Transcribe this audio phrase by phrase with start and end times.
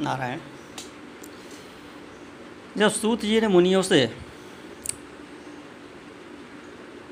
[0.00, 0.38] नारायण।
[2.76, 4.00] जब सूत जी ने मुनियों से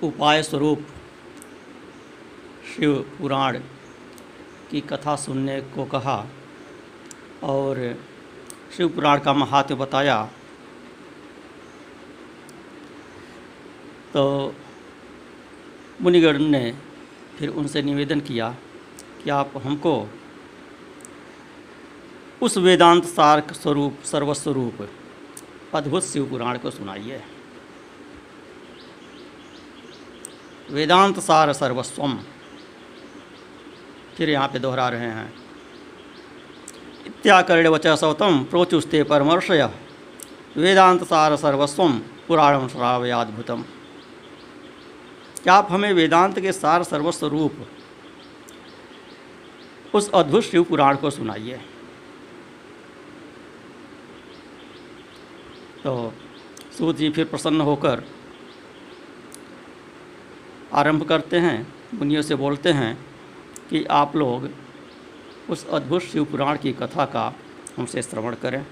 [0.03, 0.87] उपाय स्वरूप
[2.69, 3.59] शिव पुराण
[4.71, 6.19] की कथा सुनने को कहा
[7.43, 7.79] और
[8.77, 10.23] शिव पुराण का महात्म्य बताया
[14.12, 14.55] तो
[16.02, 16.73] मुनिगण ने
[17.39, 18.55] फिर उनसे निवेदन किया
[19.25, 19.95] कि आप हमको
[22.43, 24.89] उस वेदांत सार स्वरूप, सर्वस्वरूप,
[25.75, 27.21] अद्भुत शिव पुराण को सुनाइए।
[30.71, 32.19] वेदांत सार सर्वस्वम।
[34.17, 35.33] फिर यहाँ पे दोहरा रहे हैं।
[37.07, 39.69] इत्याकर्ण वच सौतम, प्रोचुस्ते परमर्शय
[40.57, 41.98] वेदांत सार सर्वस्वम
[42.29, 43.62] पुराणम श्रावयाद्भुतम
[45.43, 47.67] क्या आप हमें वेदांत के सार सर्वस्व रूप
[49.95, 51.61] उस अद्भुत शिव पुराण को सुनाइए।
[55.85, 56.12] तो
[56.79, 58.03] सूत जी फिर प्रसन्न होकर
[60.75, 62.97] आरंभ करते हैं, मुनियों से बोलते हैं
[63.70, 64.48] कि आप लोग
[65.51, 67.33] उस अद्भुत शिव पुराण की कथा का
[67.77, 68.65] हमसे श्रवण करें।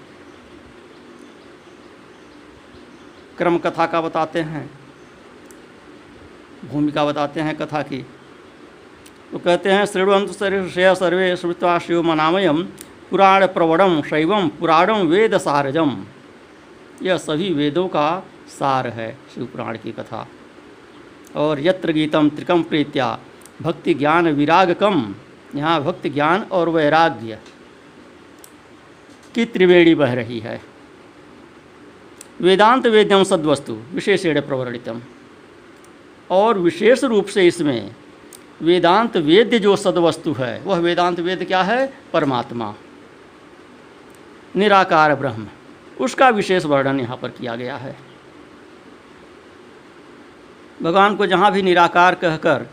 [3.37, 4.69] क्रम कथा का बताते हैं,
[6.71, 8.05] भूमिका बताते हैं कथा की।
[9.31, 12.61] तो कहते हैं, श्रृणवंत श्रेय सर्वे श्रुत्वा शिव मनामयम
[13.09, 15.95] पुराण प्रवणम शैवम पुराणम वेद सारजम
[17.03, 20.27] यह सभी वेदों का सार है, शिवपुराण की कथा।
[21.35, 23.19] और यत्र गीतम त्रिकम प्रीत्या,
[23.61, 25.15] भक्ति ज्ञान विराग कम
[25.55, 27.39] यहाँ भक्ति ज्ञान और वैराग्य
[29.35, 30.61] की त्रिवेणी बह रही है।
[32.41, 35.01] वेदांत वेद्यम सद्वस्तु, विशेषेण प्रवर्णितम।
[36.31, 37.95] और विशेष रूप से इसमें
[38.61, 41.93] वेदांत वेद्य जो सद्वस्तु है, वह वेदांत वेद क्या है?
[42.13, 42.75] परमात्मा।
[44.55, 45.47] निराकार ब्रह्म।
[45.99, 47.95] उसका विशेष वर्णन यहाँ पर किया गया है।
[50.81, 52.69] भगवान को जहाँ भी निराकार कहकर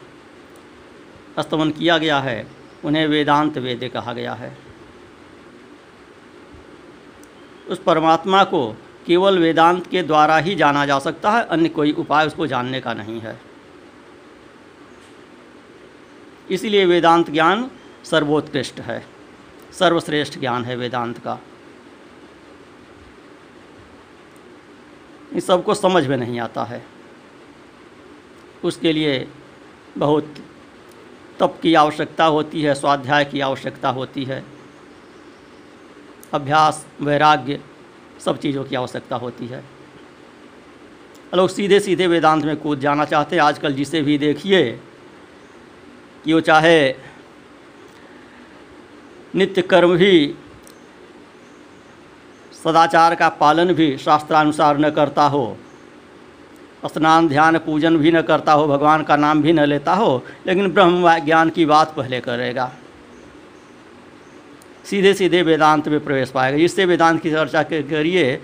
[1.40, 2.46] स्तमन किया गया है,
[2.84, 4.58] उन्हें वेदांत वेद कहा गया है।
[7.68, 8.76] उस परमात्मा को
[9.06, 12.94] केवल वेदांत के द्वारा ही जाना जा सकता है, अन्य कोई उपाय उसको जानने का
[12.94, 13.40] नहीं है।
[16.50, 17.70] इसलिए वेदांत ज्ञान
[18.04, 19.06] सर्वोत्कृष्ट है।
[19.78, 21.38] सर्वश्रेष्ठ ज्ञान है वेदांत का।
[25.34, 26.84] इन सबको समझ में नहीं आता है।
[28.64, 29.28] उसके लिए
[29.98, 30.34] बहुत
[31.40, 34.44] तप की आवश्यकता होती है, स्वाध्याय की आवश्यकता होती है।
[36.32, 37.60] अभ्यास, वैराग्य,
[38.20, 39.64] सब चीज़ों की आवश्यकता होती है।
[41.34, 44.80] लोग सीधे सीधे वेदांत में कूद जाना चाहते हैं। आजकल जिसे भी देखिए
[46.24, 46.94] कि वो चाहे
[49.34, 50.34] नित्य कर्म भी
[52.64, 55.56] सदाचार का पालन भी शास्त्रानुसार न करता हो।
[56.86, 60.70] स्नान, ध्यान, पूजन भी न करता हो, भगवान का नाम भी न लेता हो, लेकिन
[60.72, 62.70] ब्रह्म ज्ञान की बात पहले करेगा।
[64.84, 68.36] सीधे सीधे वेदांत में प्रवेश पाएगा। इससे वेदांत की चर्चा के करिए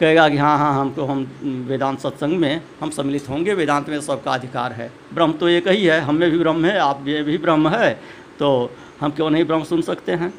[0.00, 1.26] कहेगा कि हाँ हाँ हमको हम
[1.68, 5.84] वेदांत सत्संग में हम सम्मिलित होंगे, वेदांत में सबका अधिकार है। ब्रह्म तो एक ही
[5.84, 7.92] है, हम में भी ब्रह्म है, आप ये भी ब्रह्म है
[8.38, 8.70] तो
[9.00, 10.32] हम क्यों नहीं ब्रह्म सुन सकते हैं?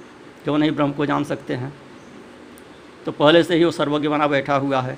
[0.44, 1.74] क्यों नहीं ब्रह्म को जान सकते हैं?
[3.08, 4.98] तो पहले से ही वो सर्वज्ञ बना बैठा हुआ है।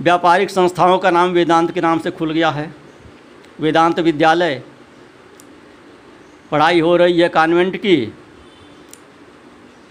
[0.00, 2.72] व्यापारिक संस्थाओं का नाम वेदांत के नाम से खुल गया है।
[3.60, 4.62] वेदांत विद्यालय,
[6.50, 7.96] पढ़ाई हो रही है कॉन्वेंट की।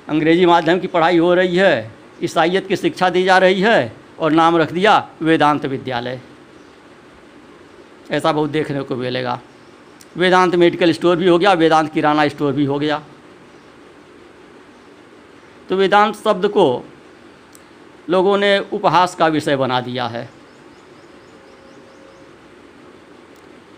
[0.09, 1.91] अंग्रेज़ी माध्यम की पढ़ाई हो रही है
[2.23, 6.19] ईसाइत की शिक्षा दी जा रही है और नाम रख दिया वेदांत विद्यालय।
[8.11, 9.39] ऐसा बहुत देखने को मिलेगा।
[10.17, 13.01] वेदांत मेडिकल स्टोर भी हो गया, वेदांत किराना स्टोर भी हो गया।
[15.69, 16.85] तो वेदांत शब्द को
[18.09, 20.29] लोगों ने उपहास का विषय बना दिया है।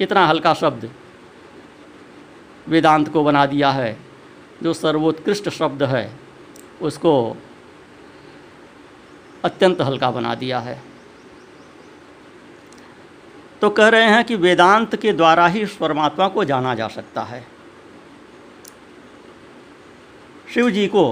[0.01, 0.89] इतना हल्का शब्द
[2.67, 3.97] वेदांत को बना दिया है,
[4.63, 6.11] जो सर्वोत्कृष्ट शब्द है,
[6.81, 7.37] उसको
[9.43, 10.90] अत्यंत हल्का बना दिया है।
[13.61, 17.47] तो कह रहे हैं कि वेदांत के द्वारा ही परमात्मा को जाना जा सकता है।
[20.53, 21.03] शिव जी को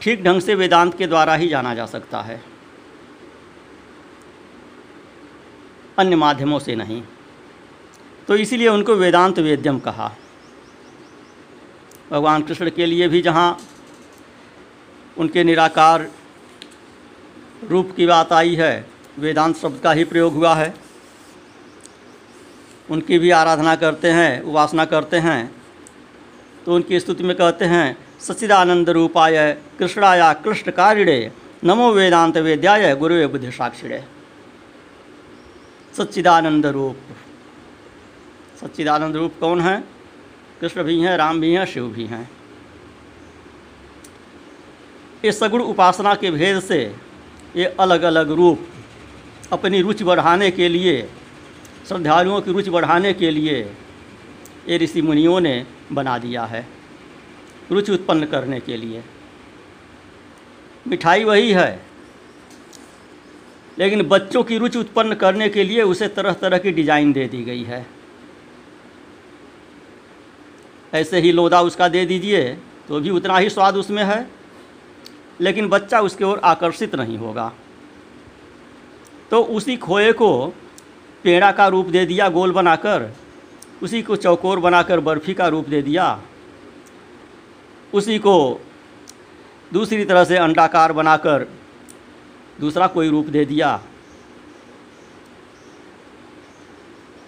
[0.00, 2.42] ठीक ढंग से वेदांत के द्वारा ही जाना जा सकता है।
[5.98, 7.02] अन्य माध्यमों से नहीं।
[8.28, 10.12] तो इसीलिए उनको वेदांत वेद्यम कहा।
[12.10, 13.58] भगवान कृष्ण के लिए भी जहाँ
[15.18, 16.10] उनके निराकार
[17.64, 20.74] रूप की बात आई है वेदांत शब्द का ही प्रयोग हुआ है।
[22.90, 25.50] उनकी भी आराधना करते हैं, उपासना करते हैं।
[26.66, 31.32] तो उनकी स्तुति में कहते हैं, सच्चिदानंद रूपाय कृष्णाया कृष्ण कारिणे
[31.64, 34.02] नमो वेदांत वेद्याय गुरुवे बुद्धि साक्षिणे
[35.96, 36.96] सच्चिदानंद रूप।
[38.60, 39.82] सच्चिदानंद रूप कौन है?
[40.60, 42.30] कृष्ण भी हैं, राम भी हैं, शिव भी हैं।
[45.24, 46.80] ये सगुण उपासना के भेद से
[47.56, 48.68] ये अलग अलग रूप
[49.52, 51.00] अपनी रुचि बढ़ाने के लिए,
[51.88, 53.58] श्रद्धालुओं की रुचि बढ़ाने के लिए
[54.68, 56.66] ये ऋषि मुनियों ने बना दिया है,
[57.70, 59.02] रुचि उत्पन्न करने के लिए।
[60.86, 61.80] मिठाई वही है,
[63.78, 67.42] लेकिन बच्चों की रुचि उत्पन्न करने के लिए उसे तरह तरह की डिज़ाइन दे दी
[67.44, 67.86] गई है।
[70.92, 72.42] ऐसे ही लोदा उसका दे दीजिए
[72.88, 74.26] तो भी उतना ही स्वाद उसमें है,
[75.40, 77.52] लेकिन बच्चा उसके ओर आकर्षित नहीं होगा।
[79.30, 80.46] तो उसी खोए को
[81.24, 83.10] पेड़ा का रूप दे दिया, गोल बनाकर।
[83.82, 86.20] उसी को चौकोर बनाकर बर्फ़ी का रूप दे दिया।
[87.94, 88.60] उसी को
[89.72, 91.46] दूसरी तरह से अंडाकार बनाकर
[92.60, 93.80] दूसरा कोई रूप दे दिया।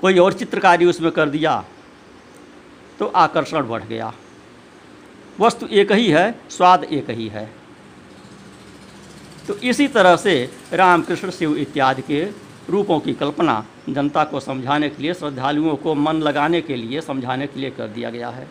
[0.01, 1.65] कोई और चित्रकारी उसमें कर दिया
[2.99, 4.13] तो आकर्षण बढ़ गया।
[5.41, 7.58] वस्तु एक ही है, स्वाद एक ही है।
[9.49, 12.25] तो इसी तरह से राम कृष्ण शिव इत्यादि के
[12.71, 17.47] रूपों की कल्पना जनता को समझाने के लिए, श्रद्धालुओं को मन लगाने के लिए, समझाने
[17.47, 18.49] के लिए कर दिया गया है।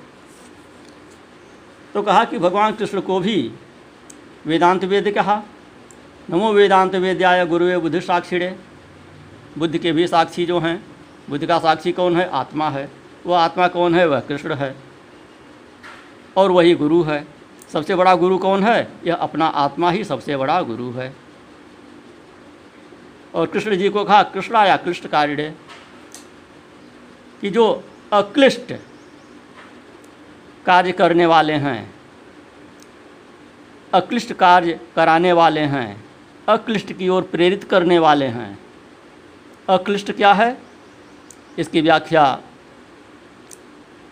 [1.94, 3.52] तो कहा कि भगवान कृष्ण को भी
[4.46, 5.44] वेदांत वेद कहा।
[6.30, 8.56] नमो वेदांत वेद्याय गुरुवे बुद्धि साक्षिणे।
[9.58, 10.84] बुद्ध के भी साक्षी जो हैं,
[11.30, 12.30] बुद्ध का साक्षी कौन है?
[12.30, 12.92] आत्मा है।
[13.26, 14.08] वह आत्मा कौन है?
[14.08, 14.76] वह कृष्ण है।
[16.38, 17.37] और वही गुरु है।
[17.74, 18.88] सबसे बड़ा गुरु कौन है?
[19.06, 21.14] यह अपना आत्मा ही सबसे बड़ा गुरु है।
[23.36, 25.54] और कृष्ण जी को कहा, कृष्णा या कृष्ण कार्य
[27.42, 27.84] कि जो
[28.14, 28.74] अक्लिष्ट
[30.66, 31.94] कार्य करने वाले हैं,
[33.94, 36.06] अक्लिष्ट कार्य कराने वाले हैं,
[36.50, 38.60] अक्लिष्ट की ओर प्रेरित करने वाले हैं,
[39.70, 40.58] अक्लिष्ट क्या है?
[41.60, 42.40] इसकी व्याख्या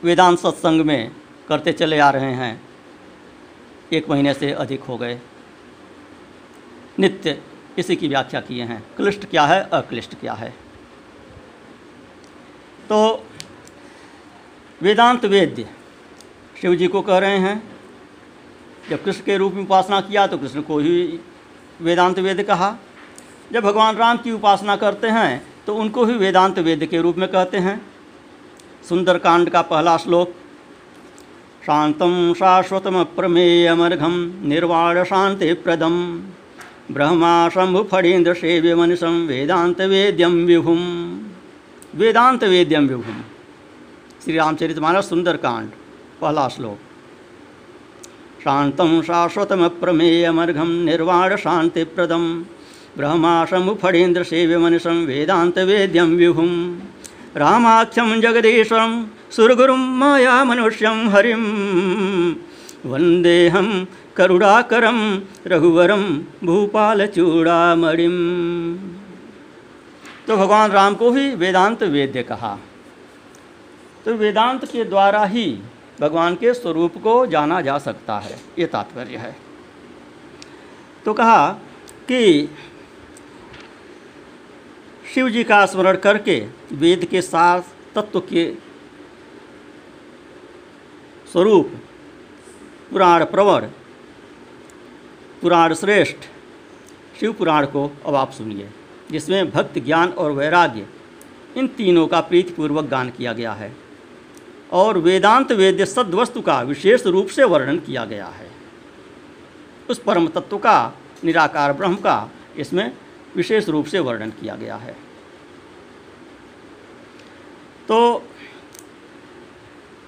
[0.04, 1.12] वेदांत सत्संग में
[1.50, 2.62] करते चले आ रहे हैं।
[3.92, 5.20] एक महीने से अधिक हो गए।
[7.00, 7.38] नित्य
[7.78, 9.62] इसी की व्याख्या किए हैं। क्लिष्ट क्या है?
[9.74, 10.50] अक्लिष्ट क्या है?
[12.90, 13.26] तो
[14.82, 15.68] वेदांत वेद्य
[16.62, 17.62] शिव जी को कह रहे हैं,
[18.90, 21.20] जब कृष्ण के रूप में उपासना किया तो कृष्ण को ही
[21.82, 22.76] वेदांत वेद कहा।
[23.52, 27.28] जब भगवान राम की उपासना करते हैं तो उनको ही वेदांत वेद के रूप में
[27.30, 27.82] कहते हैं।
[28.90, 30.34] सुंदरकांड का पहला श्लोक
[38.34, 40.80] सेव्य मनुषम, वेदांत वेद्यम विभुम।
[41.96, 43.16] वेदांत वेद्यम विभुम।
[44.24, 45.70] श्री रामचरित मानस सुंदरकांड,
[46.22, 46.78] पहला श्लोक।
[48.44, 52.44] शांतम शाश्वतम प्रमेयमर्घम निर्वाण शांति प्रदम
[52.98, 56.80] ब्रह्मा शंभु फणीन्द्र सेव्य मनुषम, वेदांत वेद्यम विभुम।
[57.38, 61.44] रामाख्यम जगदीश्वरम सुरगुरुम माया मनुष्यम हरिम
[62.86, 63.68] वंदेहम
[64.18, 65.00] करुणाकरम
[65.48, 66.04] रघुवरम
[66.44, 68.16] भूपाल चूड़ामणिम
[70.28, 72.58] तो भगवान राम को ही वेदांत वेद्य कहा।
[74.06, 75.46] तो वेदांत के द्वारा ही
[76.02, 79.36] भगवान के स्वरूप को जाना जा सकता है, ये तात्पर्य है।
[81.06, 81.48] तो कहा
[82.08, 82.50] कि
[85.14, 86.40] शिव जी का स्मरण करके
[86.74, 87.62] वेद के साथ
[87.96, 88.46] तत्व के
[91.36, 91.72] स्वरूप।
[92.92, 93.62] पुराण प्रवर
[95.42, 96.16] पुराण श्रेष्ठ।
[97.20, 98.70] शिव पुराण को अब आप सुनिए,
[99.12, 100.88] जिसमें भक्त ज्ञान और वैराग्य,
[101.58, 103.76] इन तीनों का प्रीतिपूर्वक गान किया गया है
[104.72, 108.50] और वेदांत वेद्य सद्वस्तु का विशेष रूप से वर्णन किया गया है।
[109.90, 112.92] उस परम तत्व का, निराकार ब्रह्म का इसमें
[113.36, 114.96] विशेष रूप से वर्णन किया गया है।
[117.88, 118.24] तो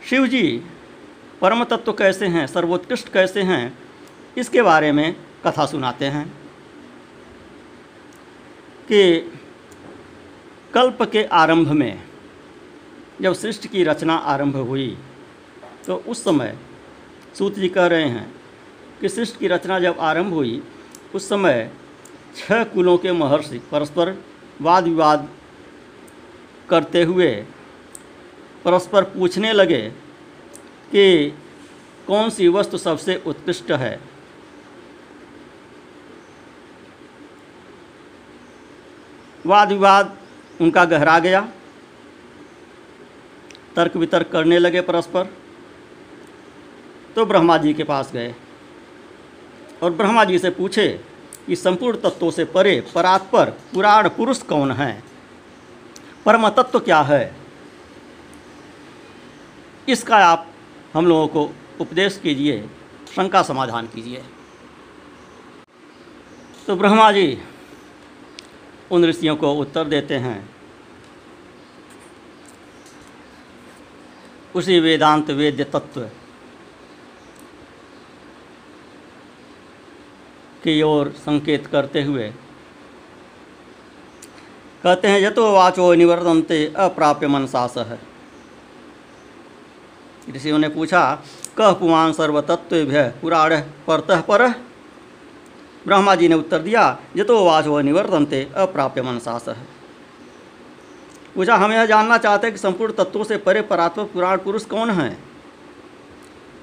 [0.10, 0.62] शिव जी
[1.42, 3.78] परम तत्व कैसे हैं, सर्वोत्कृष्ट कैसे हैं,
[4.38, 5.16] इसके बारे में
[5.46, 6.26] कथा सुनाते हैं
[8.88, 9.32] कि
[10.74, 12.04] कल्प के आरंभ में
[13.22, 14.98] जब सृष्टि की रचना आरंभ हुई
[15.88, 16.58] तो उस समय
[17.38, 18.32] सूत जी कह रहे हैं
[19.02, 20.62] कि सृष्टि की रचना जब आरंभ हुई,
[21.16, 21.70] उस समय
[22.38, 24.18] छह कुलों के महर्षि परस्पर
[24.62, 25.28] वाद विवाद
[26.70, 27.30] करते हुए
[28.66, 29.82] परस्पर पूछने लगे
[30.92, 31.30] कि
[32.08, 34.00] कौन सी वस्तु सबसे उत्कृष्ट है?
[39.46, 40.18] वाद विवाद
[40.62, 41.50] उनका गहरा गया।
[43.76, 45.34] तर्क वितर्क करने लगे परस्पर।
[47.16, 48.36] तो ब्रह्मा जी के पास गए।
[49.84, 51.02] और ब्रह्मा जी से पूछे
[51.48, 55.04] कि संपूर्ण तत्वों से परे परात्पर पुराण पुरुष कौन है?
[56.26, 57.36] परम तत्व क्या है?
[59.90, 60.54] इसका आप
[60.98, 61.44] हम लोगों को
[61.82, 62.62] उपदेश कीजिए,
[63.16, 64.24] शंका समाधान कीजिए।
[66.68, 67.38] तो ब्रह्मा जी,
[68.92, 70.50] उन ऋषियों को उत्तर देते हैं।
[74.56, 76.02] उसी वेदांत वेद्य तत्व
[80.64, 82.30] की ओर संकेत करते हुए
[84.84, 88.00] कहते हैं, यतो वाचो निवर्तनते अप्राप्य मनसास। है
[90.28, 91.02] ऋषियों ने पूछा,
[91.58, 93.56] कह पुमान सर्वतत्व पुराण
[93.88, 94.48] परतः पर?
[95.86, 99.46] ब्रह्मा जी ने उत्तर दिया, यतो वाचो निवर्तनते अप्राप्य मनसास।
[101.36, 104.90] पूछा, हम यह जानना चाहते हैं कि संपूर्ण तत्वों से परे परात्म पुराण पुरुष कौन
[104.90, 105.18] है?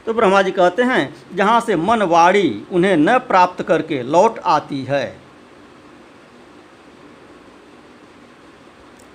[0.07, 4.83] तो ब्रह्मा जी कहते हैं, जहाँ से मन वाणी उन्हें न प्राप्त करके लौट आती
[4.85, 5.17] है,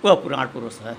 [0.06, 0.98] वह पुराण पुरुष है।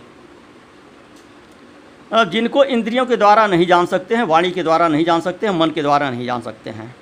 [2.13, 5.55] जिनको इंद्रियों के द्वारा नहीं जान सकते हैं, वाणी के द्वारा नहीं जान सकते हैं,
[5.55, 6.97] मन के द्वारा नहीं जान सकते हैं।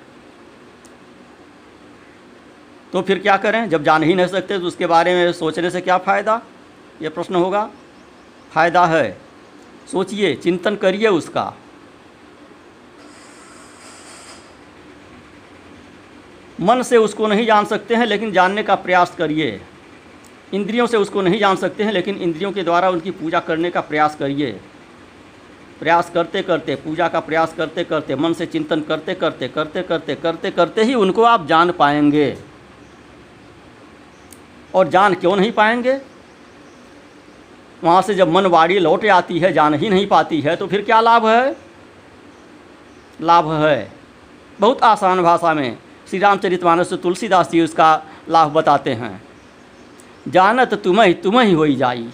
[2.93, 3.69] तो फिर क्या करें?
[3.69, 6.41] जब जान ही नहीं सकते तो उसके बारे में सोचने से क्या फ़ायदा?
[7.01, 7.69] ये प्रश्न होगा।
[8.51, 9.17] फ़ायदा है।
[9.91, 11.53] सोचिए, चिंतन करिए उसका।
[16.61, 19.61] मन से उसको नहीं जान सकते हैं, लेकिन जानने का प्रयास करिए।
[20.53, 23.81] इंद्रियों से उसको नहीं जान सकते हैं, लेकिन इंद्रियों के द्वारा उनकी पूजा करने का
[23.81, 24.59] प्रयास करिए।
[25.79, 30.15] प्रयास करते करते, पूजा का प्रयास करते करते, मन से चिंतन करते करते करते करते
[30.15, 32.37] करते करते ही उनको आप जान पाएँगे।
[34.75, 35.99] और जान क्यों नहीं पाएँगे?
[37.83, 40.81] वहाँ से जब मन वाड़ी लौट आती है, जान ही नहीं पाती है तो फिर
[40.81, 41.55] क्या लाभ है?
[43.21, 43.91] लाभ है।
[44.59, 45.77] बहुत आसान भाषा में
[46.09, 49.21] श्री रामचरित मानस तुलसीदास जी उसका लाभ बताते हैं।
[50.27, 52.09] जानत तुम्हें तुम्हें ही जाई।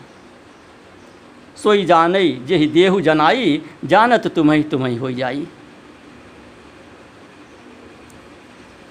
[1.58, 5.48] सोई जानई, जेहि देहु जनाई, जानत तुम्हें तुम्हें हो जाई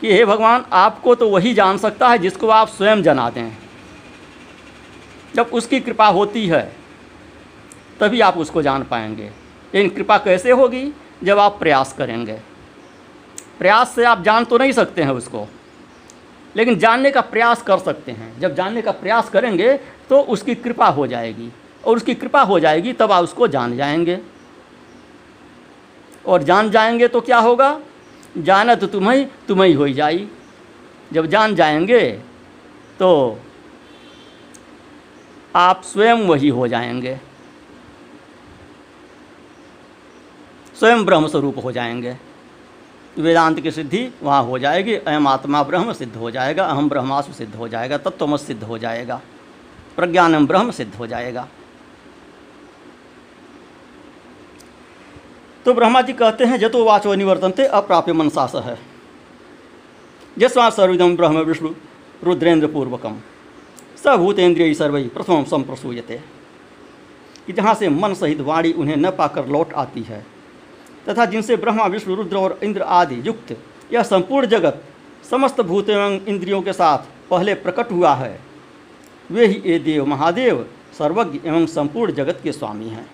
[0.01, 3.51] कि हे भगवान, आपको तो वही जान सकता है जिसको आप स्वयं जना दें
[5.35, 6.65] जब उसकी कृपा होती है,
[8.01, 9.31] तभी आप उसको जान पाएँगे।
[9.75, 10.91] लेकिन कृपा कैसे होगी?
[11.25, 12.39] जब आप प्रयास करेंगे।
[13.59, 15.47] प्रयास से आप जान तो नहीं सकते हैं उसको,
[16.57, 19.73] लेकिन जानने का प्रयास कर सकते हैं। जब जानने का प्रयास करेंगे
[20.11, 21.51] तो उसकी कृपा हो जाएगी।
[21.87, 24.19] और उसकी कृपा हो जाएगी, तब आप उसको जान जाएँगे।
[26.27, 27.81] और जान जाएँगे तो क्या होगा?
[28.39, 30.29] जानत तुम्हें तुम्हें हो ही जाई।
[31.13, 32.11] जब जान जाएँगे
[32.99, 33.39] तो
[35.57, 37.19] आप स्वयं वही हो जाएँगे।
[40.77, 42.17] स्वयं ब्रह्म स्वरूप हो जाएँगे।
[43.19, 47.55] वेदांत की सिद्धि वहाँ हो जाएगी। अयम आत्मा ब्रह्म सिद्ध हो जाएगा। अहम ब्रह्मास्म सिद्ध
[47.55, 49.21] हो जाएगा। तत्वमस सिद्ध हो जाएगा।
[49.97, 51.47] प्रज्ञानम ब्रह्म सिद्ध हो जाएगा।
[55.67, 58.79] तो ब्रह्मा जी कहते हैं, जतो वाचो निवर्तनते, अप्राप्य मनसास है।
[60.39, 61.71] जस्वा सर्विदम ब्रह्म विष्णु
[62.25, 63.17] रुद्रेंद्र पूर्वकम
[64.05, 66.21] सभूतेन्द्रिय सर्वई प्रथम संप्रसूयते
[67.47, 70.27] कि जहाँ से मन सहित वाणी उन्हें न पाकर लौट आती है।
[71.09, 73.57] तथा जिनसे ब्रह्मा, विष्णु, रुद्र और इंद्र आदि युक्त,
[73.93, 74.85] यह संपूर्ण जगत,
[75.31, 76.99] समस्त भूत एवं इंद्रियों के साथ
[77.31, 78.41] पहले प्रकट हुआ है।
[79.31, 80.67] वे ही ये देव महादेव,
[80.99, 83.11] सर्वज्ञ एवं संपूर्ण जगत के स्वामी हैं।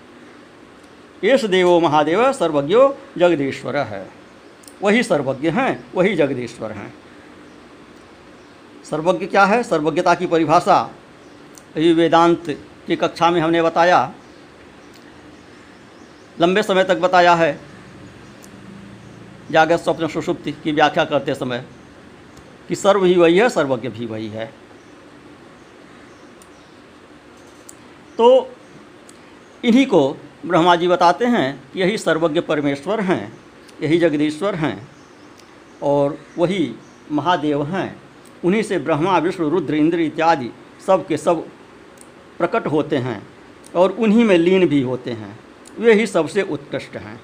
[1.24, 4.10] येष देवो महादेव सर्वज्ञो जगदीश्वर है।
[4.82, 6.94] वही सर्वज्ञ हैं, वही जगदीश्वर हैं।
[8.90, 9.62] सर्वज्ञ क्या है?
[9.62, 10.94] सर्वज्ञता की परिभाषा
[11.76, 14.14] ये वेदांत की कक्षा में हमने बताया।
[16.40, 17.60] लंबे समय तक बताया है।
[19.50, 21.64] जागृत स्वप्न सुषुप्ति की व्याख्या करते समय
[22.68, 24.46] कि सर्व ही वही है, सर्वज्ञ भी वही है।
[28.18, 28.50] तो
[29.64, 33.32] इन्हीं को ब्रह्मा जी बताते हैं कि यही सर्वज्ञ परमेश्वर हैं,
[33.82, 34.88] यही जगदीश्वर हैं
[35.82, 36.74] और वही
[37.12, 38.00] महादेव हैं।
[38.44, 40.50] उन्हीं से ब्रह्मा, विष्णु, रुद्र, इंद्र इत्यादि
[40.86, 41.46] सब के सब
[42.38, 43.22] प्रकट होते हैं
[43.76, 45.38] और उन्हीं में लीन भी होते हैं।
[45.78, 47.20] वे ही सबसे उत्कृष्ट हैं।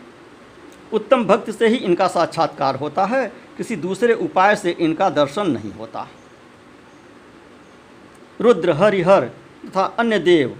[0.92, 5.72] उत्तम भक्त से ही इनका साक्षात्कार होता है, किसी दूसरे उपाय से इनका दर्शन नहीं
[5.72, 6.06] होता।
[8.40, 9.24] रुद्र हरिहर
[9.66, 10.56] तथा अन्य देव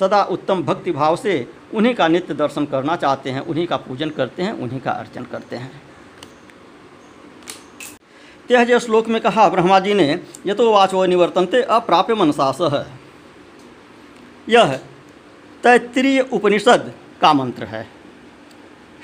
[0.00, 4.10] सदा उत्तम भक्ति भाव से उन्हीं का नित्य दर्शन करना चाहते हैं, उन्हीं का पूजन
[4.10, 5.82] करते हैं, उन्हीं का अर्चन करते हैं।
[8.48, 12.86] त्यह जो श्लोक में कहा, ब्रह्मा जी ने यथो वाचो निवर्तनते अप्राप्य मनसास है
[14.48, 14.74] यह
[15.64, 17.86] तैत्रीय उपनिषद का मंत्र है।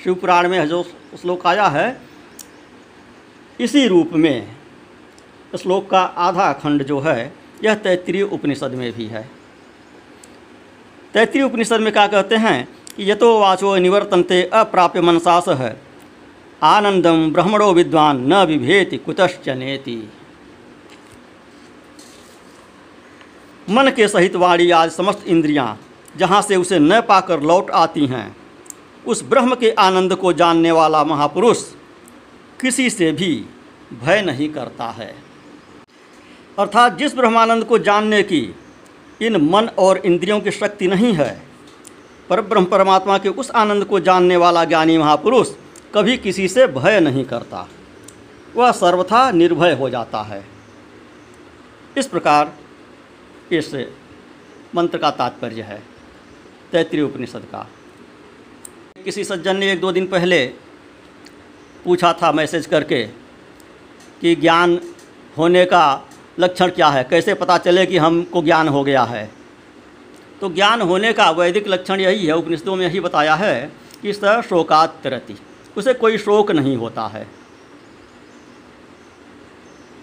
[0.03, 0.83] शिवपुराण में जो
[1.21, 2.01] श्लोक आया है,
[3.59, 4.55] इसी रूप में
[5.59, 9.29] श्लोक का आधा खंड जो है, यह तैतृय उपनिषद में भी है।
[11.13, 15.75] तैतृय उपनिषद में क्या कहते हैं कि यतो वाचो निवर्तनते अप्राप्य मनसास है।
[16.63, 19.95] आनंदम ब्रह्मणो विद्वान न विभेति कुतश्चनेति
[23.67, 25.77] मन के सहित वाणी आज समस्त इंद्रियाँ
[26.17, 28.35] जहाँ से उसे न पाकर लौट आती हैं,
[29.05, 31.63] उस ब्रह्म के आनंद को जानने वाला महापुरुष
[32.61, 33.33] किसी से भी
[34.01, 35.13] भय नहीं करता है।
[36.59, 38.41] अर्थात जिस ब्रह्मानंद को जानने की
[39.21, 41.43] इन मन और इंद्रियों की शक्ति नहीं है।
[42.29, 45.49] पर ब्रह्म परमात्मा के उस आनंद को जानने वाला ज्ञानी महापुरुष
[45.95, 47.69] कभी किसी से भय नहीं करता।
[48.55, 50.45] वह सर्वथा निर्भय हो जाता है।
[51.97, 52.57] इस प्रकार
[53.51, 53.75] इस
[54.75, 55.83] मंत्र का तात्पर्य है।
[56.71, 57.67] तैतृय उपनिषद का।
[59.03, 60.47] किसी सज्जन ने एक दो दिन पहले
[61.83, 63.03] पूछा था मैसेज करके
[64.21, 64.79] कि ज्ञान
[65.37, 66.09] होने का
[66.39, 67.03] लक्षण क्या है?
[67.03, 69.29] कैसे पता चले कि हमको ज्ञान हो गया है?
[70.41, 73.71] तो ज्ञान होने का वैदिक लक्षण यही है, उपनिषदों में यही बताया है
[74.01, 75.37] कि इस तरह शोकातरति
[75.77, 77.27] उसे कोई शोक नहीं होता है।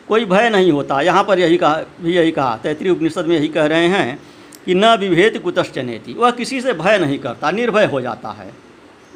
[0.08, 3.48] कोई भय नहीं होता। यहाँ पर यही कहा, भी यही कहा तैतृय उपनिषद में यही
[3.48, 4.20] कह रहे हैं
[4.64, 8.52] कि न विभेद कुतश्चनेति। वह किसी से भय नहीं करता, निर्भय हो जाता है।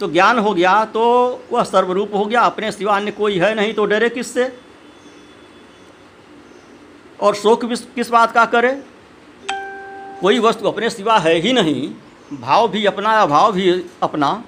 [0.01, 1.03] तो ज्ञान हो गया तो
[1.53, 4.45] वह सर्वरूप हो गया, अपने सिवा अन्य कोई है नहीं तो डरे किससे?
[7.23, 7.65] और शोक
[7.95, 8.73] किस बात का करे?
[10.21, 11.91] कोई वस्तु अपने सिवा है ही नहीं,
[12.33, 13.71] भाव भी अपना या भाव भी
[14.03, 14.43] अपना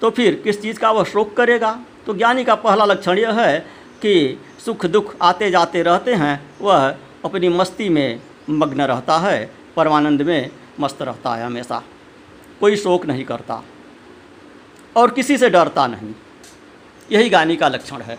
[0.00, 1.78] तो फिर किस चीज़ का वह शोक करेगा?
[2.06, 3.58] तो ज्ञानी का पहला लक्षण यह है
[4.02, 6.88] कि सुख दुख आते जाते रहते हैं, वह
[7.24, 10.50] अपनी मस्ती में मग्न रहता है, परमानंद में
[10.80, 11.82] मस्त रहता है हमेशा।
[12.60, 13.62] कोई शोक नहीं करता
[14.96, 16.14] और किसी से डरता नहीं।
[17.12, 18.18] यही गानी का लक्षण है।